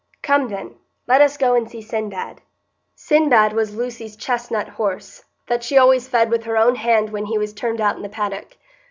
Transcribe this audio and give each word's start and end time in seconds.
Come, 0.23 0.47
then, 0.47 0.77
let 1.05 1.21
us 1.21 1.37
go 1.37 1.53
and 1.53 1.69
see 1.69 1.79
Sinbad." 1.79 2.41
Sinbad 2.95 3.53
was 3.53 3.75
Lucy's 3.75 4.15
chestnut 4.15 4.67
horse, 4.69 5.25
that 5.45 5.61
she 5.63 5.77
always 5.77 6.07
fed 6.09 6.31
with 6.31 6.45
her 6.45 6.57
own 6.57 6.73
hand 6.73 7.11
when 7.11 7.25
he 7.27 7.37
was 7.37 7.53
turned 7.53 7.79
out 7.79 7.97
in 7.97 8.01
the 8.01 8.09
paddock. 8.09 8.57